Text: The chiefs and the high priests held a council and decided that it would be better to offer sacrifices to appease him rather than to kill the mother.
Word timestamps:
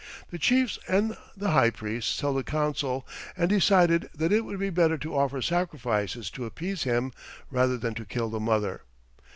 The 0.31 0.39
chiefs 0.39 0.79
and 0.87 1.15
the 1.37 1.51
high 1.51 1.69
priests 1.69 2.19
held 2.21 2.39
a 2.39 2.43
council 2.43 3.07
and 3.37 3.47
decided 3.51 4.09
that 4.15 4.31
it 4.33 4.41
would 4.45 4.57
be 4.57 4.71
better 4.71 4.97
to 4.97 5.15
offer 5.15 5.43
sacrifices 5.43 6.31
to 6.31 6.45
appease 6.45 6.85
him 6.85 7.11
rather 7.51 7.77
than 7.77 7.93
to 7.93 8.05
kill 8.05 8.29
the 8.31 8.39
mother. 8.39 8.81